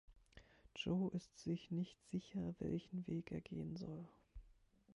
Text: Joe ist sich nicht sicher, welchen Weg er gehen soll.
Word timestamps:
Joe 0.73 1.11
ist 1.13 1.37
sich 1.37 1.69
nicht 1.69 1.95
sicher, 2.09 2.55
welchen 2.57 3.05
Weg 3.05 3.31
er 3.31 3.41
gehen 3.41 3.75
soll. 3.77 4.07